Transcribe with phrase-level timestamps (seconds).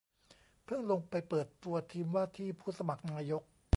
[0.63, 3.41] เพิ่งลงไปเปิดตัวทีมว่าที่ผู้สมัครนายก